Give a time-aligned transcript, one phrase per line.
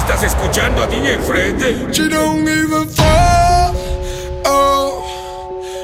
[0.00, 1.92] estás escuchando a DJ Freddy.
[1.92, 3.76] She don't give a fuck.
[4.46, 5.02] Oh,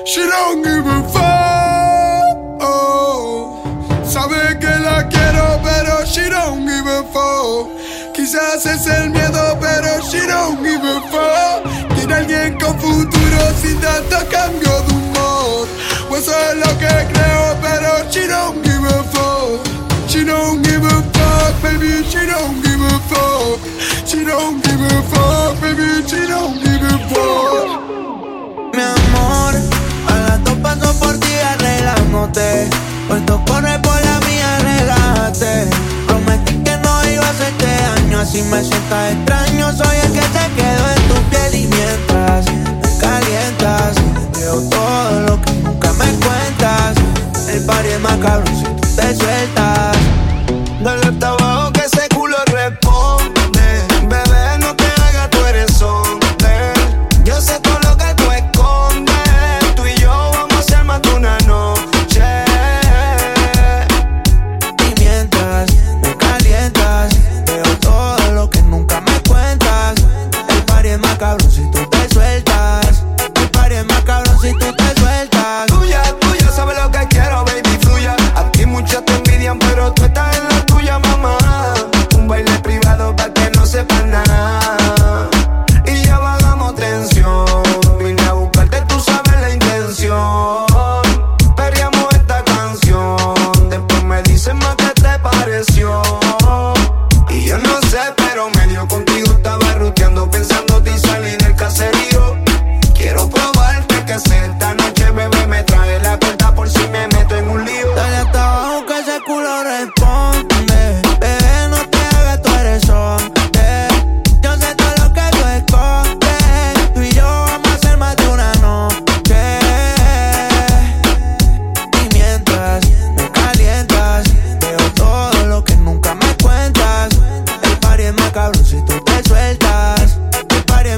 [0.07, 2.63] she don't give a fuck.
[2.63, 3.63] Oh,
[4.05, 7.69] sabe que la quiero, pero she don't give a fuck.
[8.15, 11.97] Quizás es el miedo, pero she don't give a fuck.
[11.97, 15.69] Tiene alguien con futuro sin tanto cambio de humor.
[16.09, 20.09] Pues eso es lo que creo, pero she don't give a fuck.
[20.09, 23.56] She don't give a fuck, baby, she don't give a fuck.
[28.73, 29.55] Mi amor,
[30.09, 32.69] a las paso por ti, arreglándote.
[33.09, 35.69] Puesto corre por la mía, relájate.
[36.07, 39.73] Prometí que no iba a hacerte daño, así me sientas extraño.
[39.77, 43.97] Soy el que se quedó en tu piel y mientras me calientas,
[44.39, 46.97] veo todo lo que nunca me cuentas.
[47.49, 49.96] El party es macabro si tú te sueltas.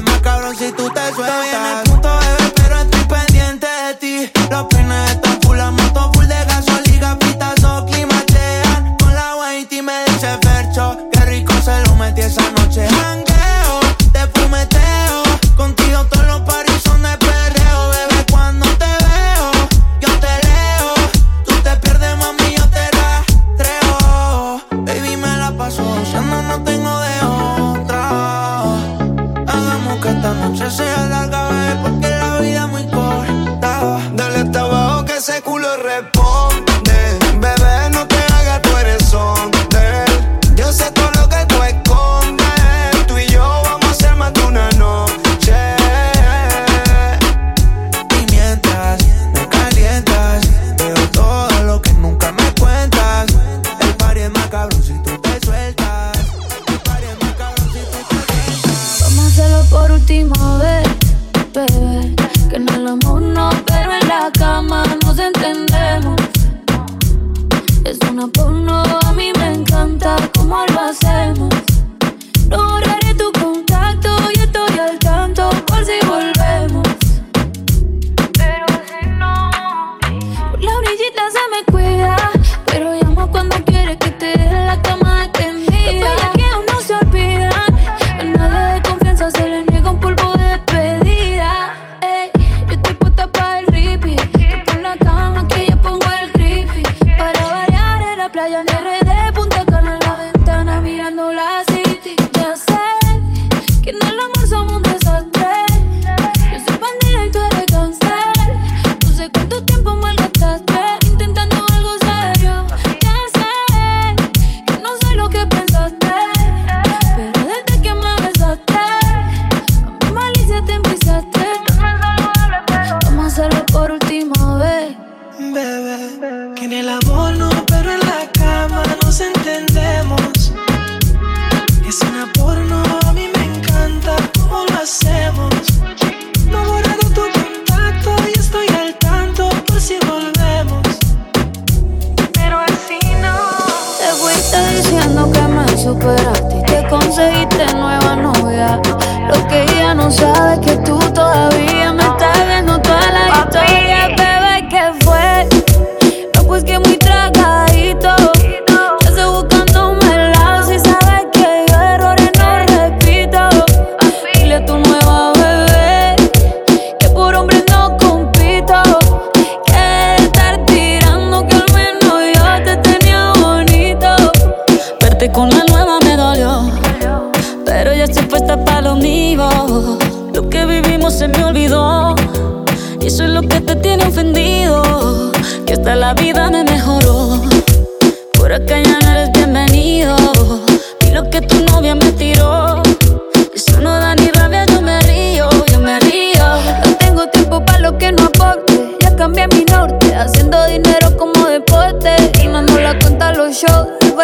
[0.01, 1.83] más cabrón si tú te sueltas.
[1.87, 2.18] Estoy
[68.27, 68.49] por.
[69.05, 71.58] A mí me encanta cómo lo hacemos.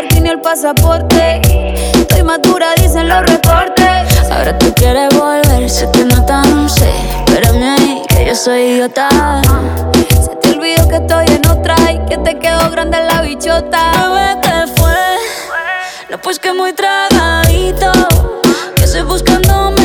[0.07, 1.42] pasaporte y ni el pasaporte.
[2.00, 4.31] Estoy madura, dicen los reportes.
[4.31, 6.90] Ahora tú quieres volver, sé que no tan sé.
[7.25, 9.10] Espérame ahí, que yo soy idiota.
[10.24, 13.92] Se te olvidó que estoy en otra y que te quedó grande la bichota.
[13.92, 14.94] Bebé, ¿qué fue?
[16.10, 17.92] No, pues que muy tragadito,
[18.75, 19.84] que estoy buscándome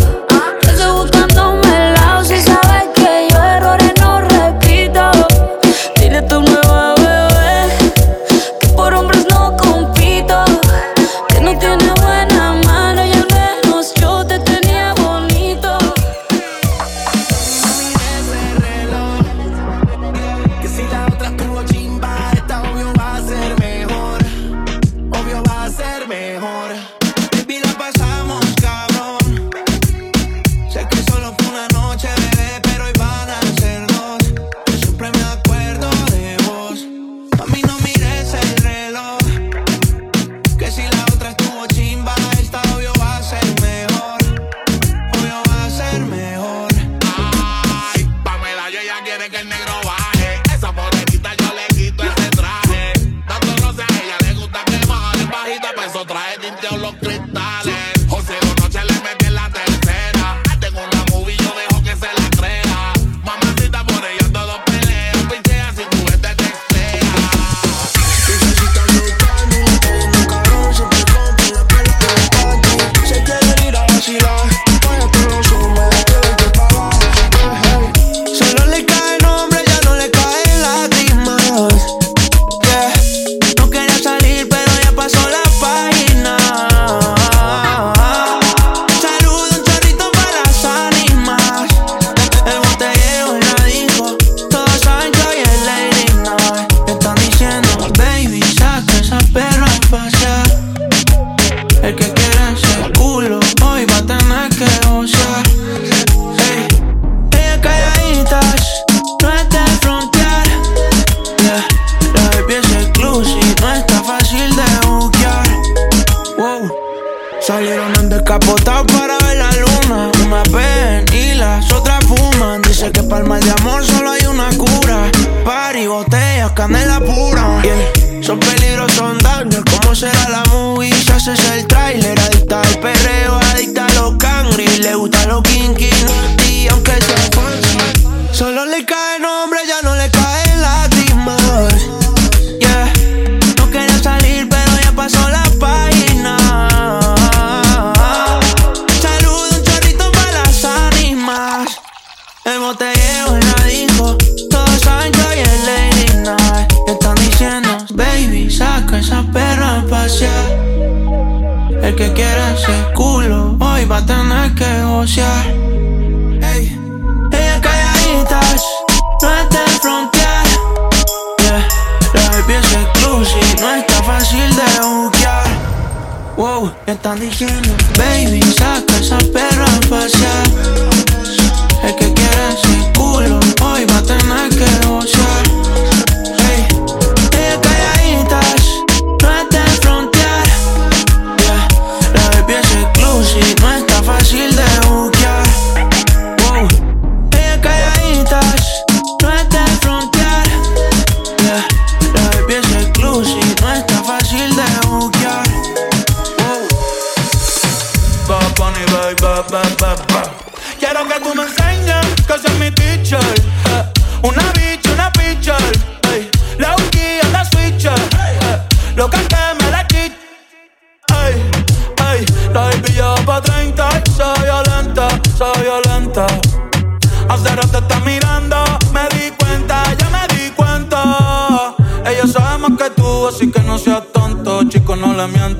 [132.81, 133.10] perreo.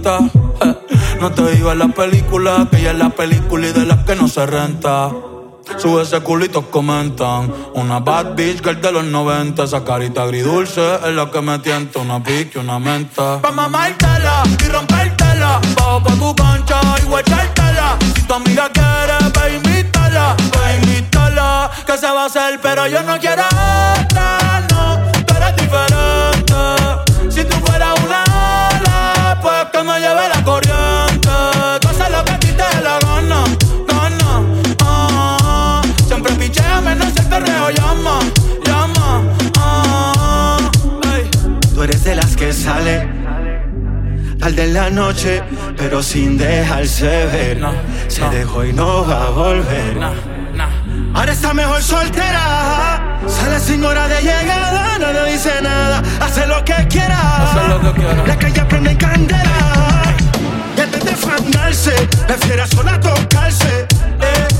[0.01, 4.27] No te en la película, que ella es la película y de las que no
[4.27, 5.11] se renta.
[5.77, 7.53] Sube ese culito, comentan.
[7.75, 9.63] Una bad bitch girl de los 90.
[9.63, 11.99] Esa carita agridulce es la que me tienta.
[11.99, 13.39] Una pique, una menta.
[13.41, 15.61] Pa' mamártela y rompértela.
[15.75, 17.97] Bajo pa' tu cancha y guachártela.
[18.15, 20.35] Si tu amiga quiere, ve invítala.
[20.37, 21.69] Ve invítala.
[21.85, 24.50] Que se va a hacer, pero yo no quiero otra,
[44.51, 45.41] al de la noche,
[45.77, 47.59] pero sin dejarse ver.
[48.07, 49.97] Se dejó y no va a volver.
[51.13, 53.19] Ahora está mejor soltera.
[53.27, 56.01] Sale sin hora de llegada, no le dice nada.
[56.19, 57.21] Hace lo que quiera.
[58.25, 60.15] La calle prende candela.
[60.77, 61.93] Y antes de fandarse,
[62.27, 63.87] prefiere sola tocarse.
[64.21, 64.51] Eh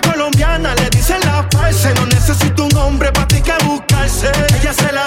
[0.00, 1.94] colombiana, le dicen la parce.
[1.94, 4.30] No necesito un hombre para ti que buscarse.
[4.60, 5.06] Ella se la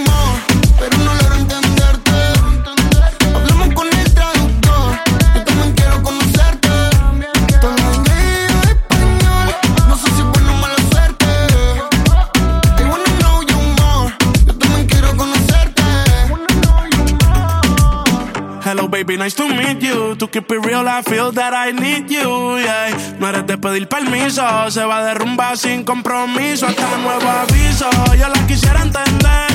[18.91, 20.15] baby, nice to meet you.
[20.17, 22.91] To keep it real, I feel that I need you, yeah.
[23.19, 26.67] No eres de pedir permiso, se va a derrumbar sin compromiso.
[26.67, 29.47] Hasta nuevo aviso, yo la quisiera entender.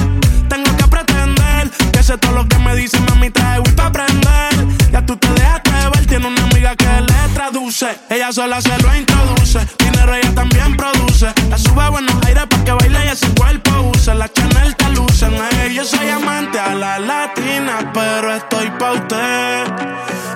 [0.49, 4.53] Tengo que pretender que sé todo lo que me dice, mami, trae Wii para aprender.
[4.91, 5.66] Ya tú te dejaste
[6.07, 7.99] tiene una amiga que le traduce.
[8.09, 11.33] Ella sola se lo introduce, dinero ella también produce.
[11.51, 14.15] La sube a buenos aires para que baile y ese cuerpo use.
[14.15, 15.35] La Chanel te lucen,
[15.73, 19.65] yo soy amante a la latina, pero estoy pa' usted.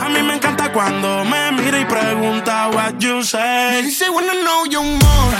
[0.00, 3.82] A mí me encanta cuando me mira y pregunta what you say.
[3.82, 5.36] Dice wanna know you more,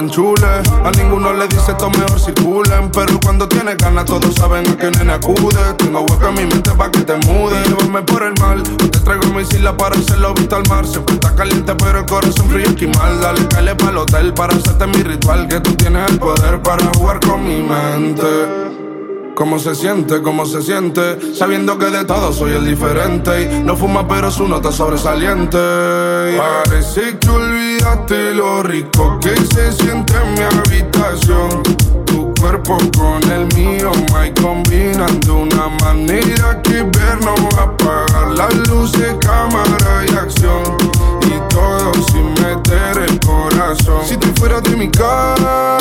[0.00, 2.90] A ninguno le dice esto mejor circulen.
[2.90, 5.74] Pero cuando tienes ganas, todos saben a qué nene acude.
[5.76, 7.62] Tengo hueco en mi mente pa' que te mude.
[7.68, 8.62] Llévame por el mal.
[8.62, 10.86] Te traigo mi isla para hacerlo visto al mar.
[10.86, 13.20] Siempre está caliente, pero el corazón frío esquimal.
[13.20, 15.46] Dale, calle el hotel para hacerte mi ritual.
[15.48, 18.70] Que tú tienes el poder para jugar con mi mente.
[19.34, 20.22] ¿Cómo se siente?
[20.22, 21.34] ¿Cómo se siente?
[21.34, 23.42] Sabiendo que de todo soy el diferente.
[23.42, 25.58] Y no fuma, pero su nota sobresaliente.
[26.38, 27.28] Parece que
[27.80, 31.62] olvidaste lo rico que se siente en mi habitación.
[32.06, 38.68] Tu cuerpo con el mío, my combinan de una manera que ver no apagar las
[38.68, 40.76] luces, cámara y acción.
[41.22, 44.04] Y todo sin meter el corazón.
[44.04, 45.78] Si te fueras de mi cama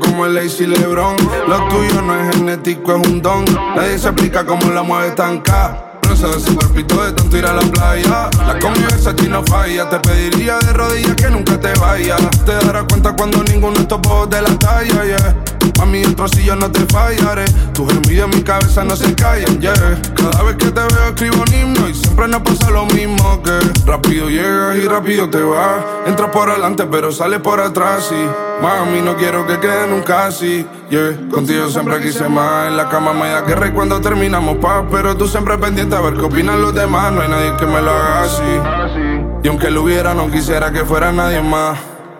[0.00, 1.16] como el Lazy Lebron.
[1.46, 3.44] Lo tuyo no es genético, es un don.
[3.76, 5.85] Nadie se explica cómo la mueve tan No
[6.16, 8.30] sé ese cuerpito de tanto ir a la playa.
[8.46, 9.88] La comida esa no falla.
[9.88, 12.20] Te pediría de rodillas que nunca te vayas.
[12.44, 15.36] Te darás cuenta cuando ninguno de estos de la talla, yeah.
[15.78, 17.44] Mami, si yo no te fallaré.
[17.74, 19.74] Tus gemidos en mi cabeza no se callan, yeah.
[20.14, 23.58] Cada vez que te veo escribo un himno y siempre nos pasa lo mismo que
[23.84, 25.84] rápido llegas y rápido te vas.
[26.06, 30.66] Entras por adelante pero sales por atrás y mami no quiero que quede nunca así,
[30.90, 31.16] yeah.
[31.30, 32.68] Contigo siempre quise más.
[32.68, 36.00] En la cama me da guerra y cuando terminamos paz, pero tú siempre pendiente a
[36.00, 37.12] ver qué opinan los demás.
[37.12, 39.40] No hay nadie que me lo haga así.
[39.42, 41.78] Y aunque lo hubiera no quisiera que fuera nadie más.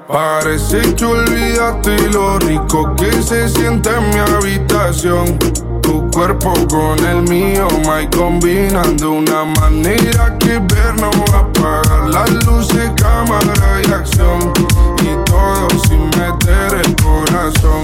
[0.08, 5.36] Parece que olvidaste lo rico que se siente en mi habitación.
[5.86, 11.40] Tu cuerpo con el mío, my combinan de una manera que ver no va a
[11.42, 14.52] apagar las luces, cámara y acción.
[15.00, 17.82] Y todo sin meter el corazón.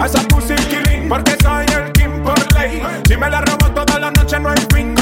[0.00, 2.82] a esa pussy killing Porque soy el King por ley.
[3.06, 4.99] Si me la robo toda la noche no hay fin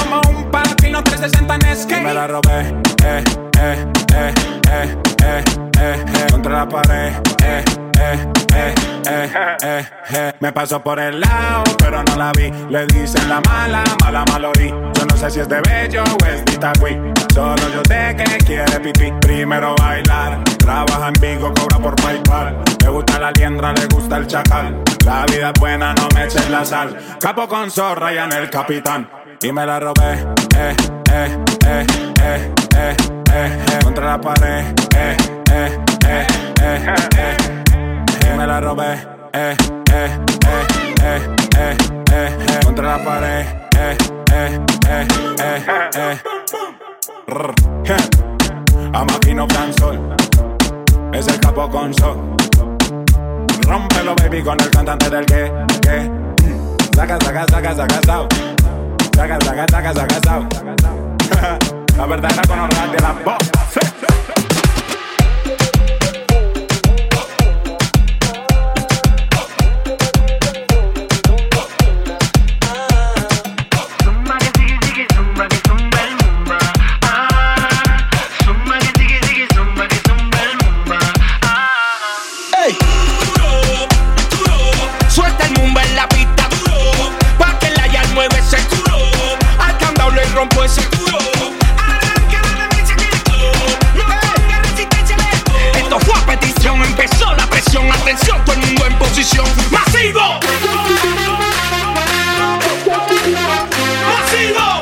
[0.99, 2.61] Palatino 360 en skate Me la robé,
[3.05, 3.25] eh,
[3.61, 4.35] eh, eh,
[4.71, 5.45] eh, eh,
[5.79, 7.13] eh, eh Contra la pared,
[7.45, 7.65] eh,
[8.01, 8.75] eh, eh,
[9.07, 9.31] eh,
[9.63, 13.85] eh, eh Me pasó por el lado, pero no la vi Le dicen la mala,
[14.03, 16.97] mala malorí Yo no sé si es de bello o es de Itagüí
[17.33, 22.89] Solo yo sé que quiere pipí Primero bailar, trabaja en Vigo, cobra por PayPal Le
[22.89, 26.63] gusta la liendra, le gusta el chacal la vida es buena, no me eches la
[26.67, 26.95] sal.
[27.19, 29.09] Capo con zorra y en el capitán.
[29.41, 30.15] Y me la robé,
[30.57, 30.75] eh,
[31.13, 31.87] eh, eh,
[32.21, 32.97] eh, eh,
[33.33, 34.65] eh, eh, contra la pared,
[34.97, 35.17] eh,
[35.53, 36.27] eh, eh,
[36.61, 37.37] eh, eh,
[38.27, 38.95] eh, me la robé,
[39.33, 39.57] eh,
[39.93, 40.67] eh, eh,
[41.03, 41.21] eh,
[41.57, 41.77] eh,
[42.11, 43.47] eh, eh, contra la pared,
[43.77, 43.97] eh,
[44.33, 45.07] eh, eh,
[45.39, 46.19] eh, eh,
[47.85, 47.97] eh.
[48.93, 49.47] A máquina
[49.79, 50.17] sol,
[51.13, 52.37] es el capo con sol.
[53.69, 56.11] Rómpelo, baby, con el cantante del que, que.
[56.97, 58.68] Saca, saca, saca, saca, saca.
[59.19, 61.59] Saca, saca, saca, saca, saca.
[61.97, 63.58] La verdad era con de la voz.
[97.79, 99.47] atención, atención, todo el mundo en posición.
[99.71, 100.21] ¡Masivo!
[104.09, 104.79] ¡Masivo!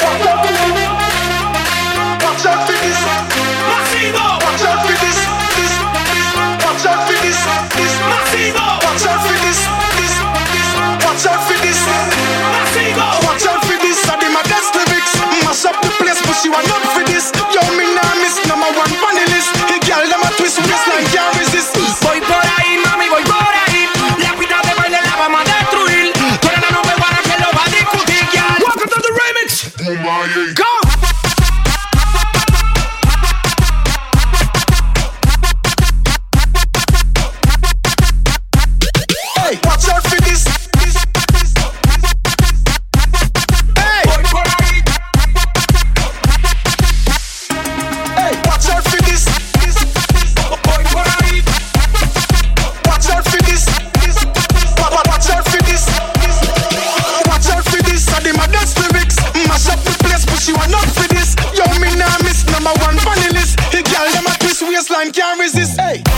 [16.46, 16.85] you are not?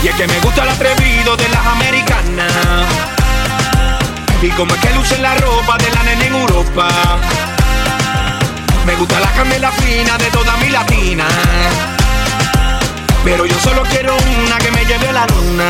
[0.03, 2.53] Y es que me gusta el atrevido de las americanas.
[4.43, 6.89] Y como es que luce la ropa de la nena en Europa.
[8.85, 11.27] Me gusta la candela fina de toda mi latina.
[13.23, 15.69] Pero yo solo quiero una que me lleve a la luna.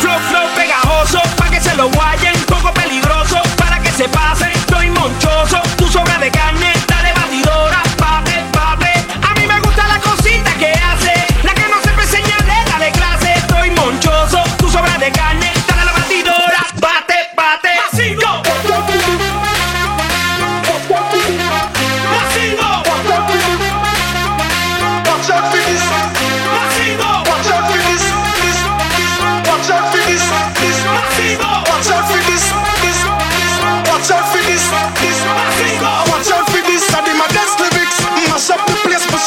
[0.00, 2.32] Flow, flow pegajoso, pa' que se lo guayen.
[2.46, 4.52] Poco peligroso, para que se pasen.
[4.52, 6.91] Estoy monchoso, tu sobra de carne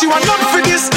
[0.05, 0.94] you are not for this.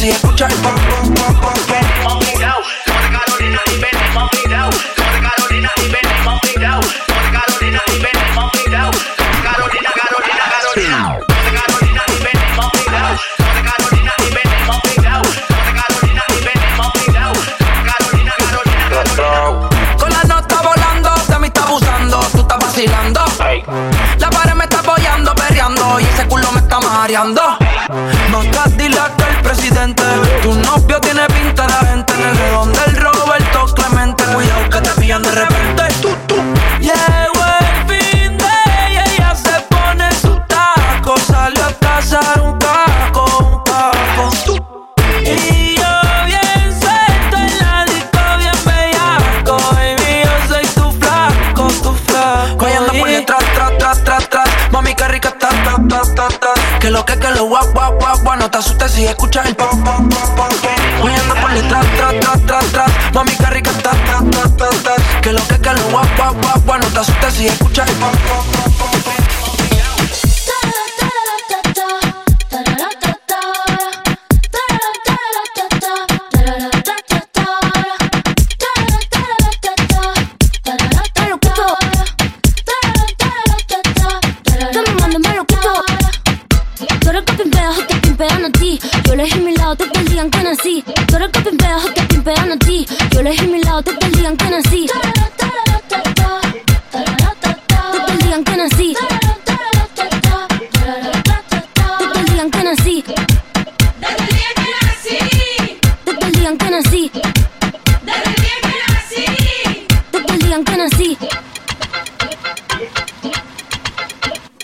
[0.00, 0.74] si escucha el pam
[1.14, 1.79] pam pam pam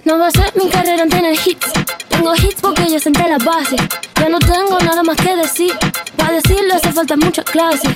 [0.06, 1.66] No va a ser mi carrera en tener hits.
[2.08, 3.74] Tengo hits porque yo senté la base.
[4.20, 5.76] Ya no tengo nada más que decir.
[6.16, 7.88] Para decirlo hace falta mucha clase.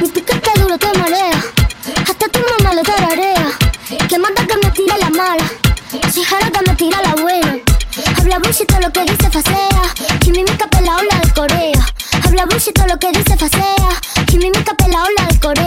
[0.00, 1.38] Mi piquete duro te marea.
[2.08, 3.46] Hasta tu mamá lo tararea.
[4.08, 5.44] Que manda que me tira la mala.
[6.10, 7.58] Si jara que me tira la buena.
[8.16, 9.82] Habla bullshit todo lo que dice facea.
[10.20, 11.86] Chimimica pela ola de Corea.
[12.24, 14.00] Habla bullshit todo lo que dice facea.
[14.30, 15.61] Chimimica pela ola de Corea.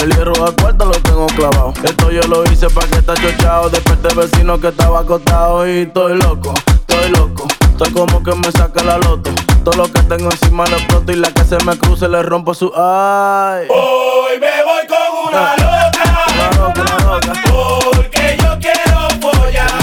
[0.00, 1.74] El hierro a cuarto lo tengo clavado.
[1.84, 3.68] Esto yo lo hice para que está chochado.
[3.68, 6.54] Después de vecino que estaba acostado y estoy loco,
[6.88, 7.46] estoy loco.
[7.60, 9.30] Estoy como que me saca la loto.
[9.62, 12.54] Todo lo que tengo encima lo exploto y la que se me cruce le rompo
[12.54, 13.66] su ay.
[13.68, 16.24] Hoy me voy con una loca.
[16.34, 17.32] Una loca, una loca.
[17.92, 19.80] Porque yo quiero follar.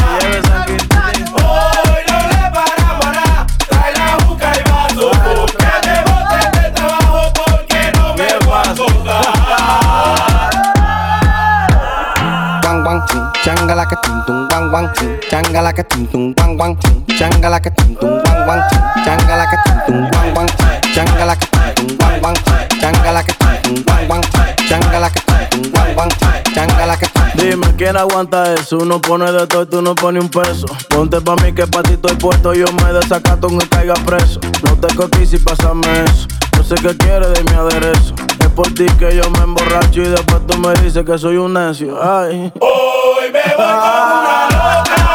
[15.37, 19.03] Chung, changala que tum tum, wang wang chung, changala que tum tum, wang wang chung,
[19.05, 23.23] changala que tum tum, wang wang chung, changala que tum tum, wang wang chung, changala
[23.23, 27.07] que tum tum, wang wang chung, changala que tum tum, wang wang chung, changala que
[27.37, 28.79] Dime quién aguanta eso.
[28.79, 30.65] Uno pone de todo y tú no pones un peso.
[30.89, 32.53] Ponte pa' mí que pa' ti estoy puesto.
[32.53, 34.39] Yo me desacato y caiga preso.
[34.63, 36.27] No te cotices y pásame eso.
[36.57, 38.15] Yo sé que quieres de mi aderezo.
[38.39, 41.53] Es por ti que yo me emborracho y después tú me dices que soy un
[41.53, 42.01] necio.
[42.01, 42.51] Ay.
[42.59, 45.06] Hoy me voy con una loca.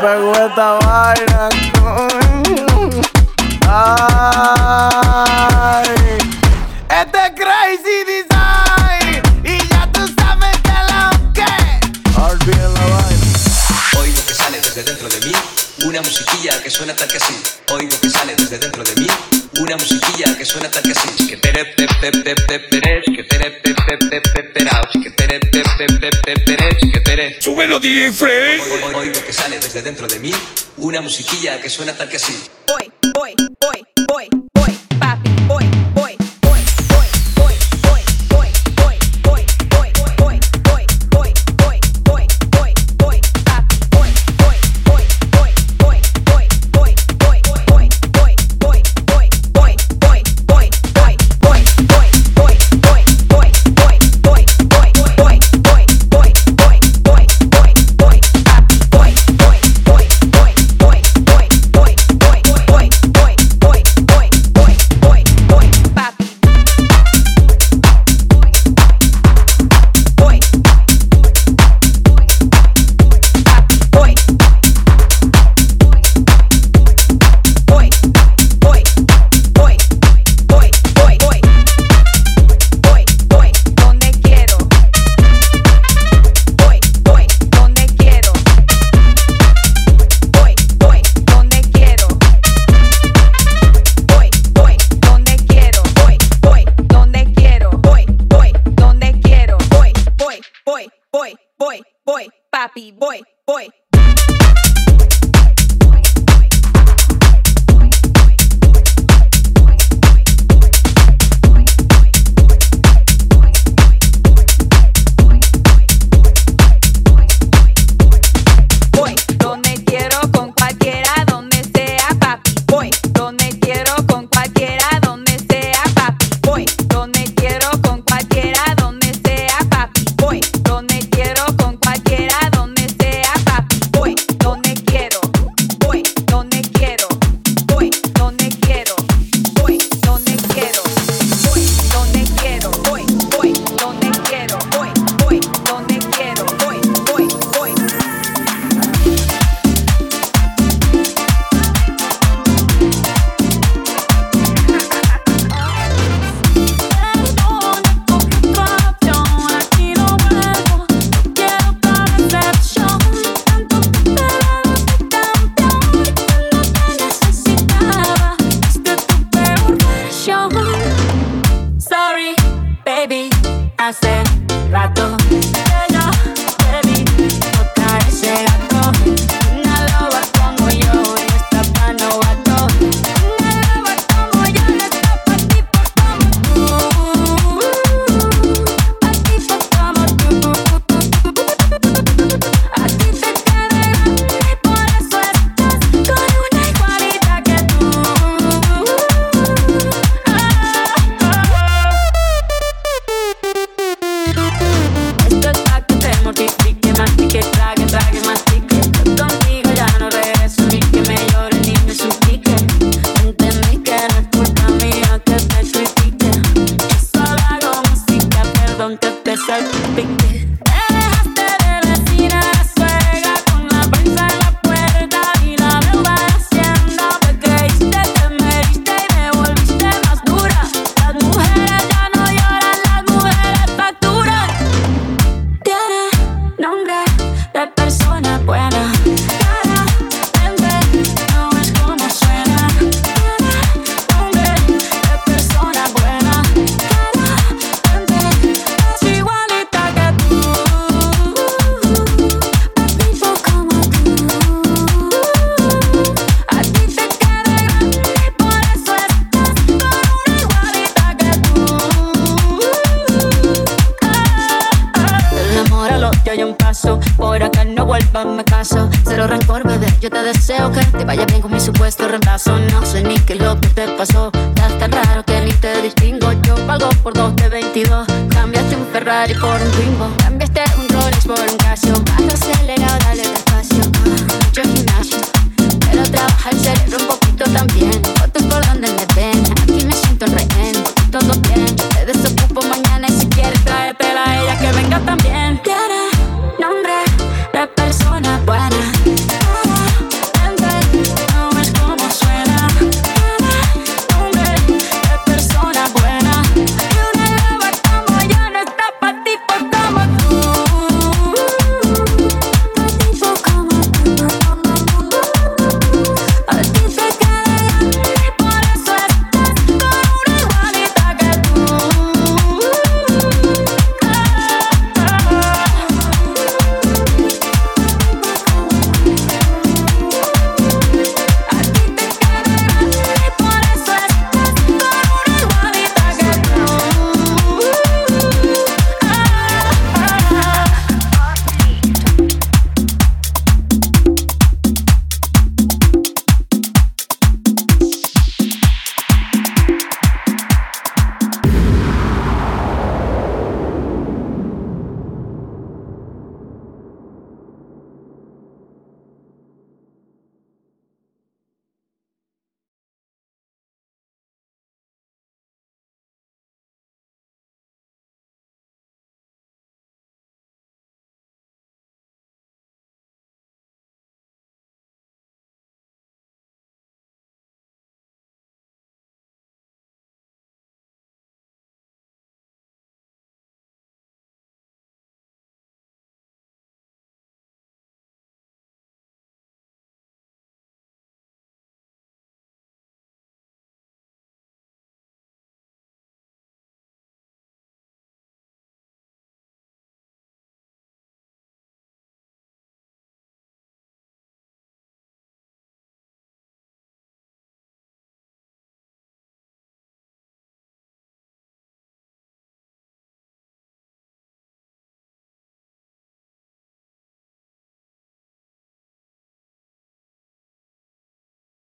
[0.00, 1.48] Pegó esta vaina.
[3.68, 5.04] Ay.
[6.88, 9.22] Este es Crazy Design.
[9.44, 11.02] Y ya tú sabes que lo
[11.34, 11.50] que.
[12.16, 13.26] RB en la vaina.
[14.00, 15.32] Oigo que sale desde dentro de mí
[15.84, 17.36] una musiquilla que suena tal que así.
[17.72, 19.06] Oigo que sale desde dentro de mí
[19.60, 21.26] una musiquilla que suena tal que así.
[21.28, 25.10] Que tere pe pe pe pe pere, que tere pe pe pe pe perao, que
[25.10, 26.59] tere pe pe pe pe pere,
[27.20, 27.40] tere.
[27.40, 28.60] Súbelo, DJ Frey.
[28.94, 30.32] Oigo que sale desde dentro de mí
[30.78, 32.34] una musiquilla que suena tal que así.